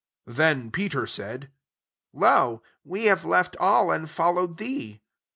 [0.25, 1.51] ''28 Then Peter said,"
[2.11, 4.99] Lo, we have left all, and followed thee."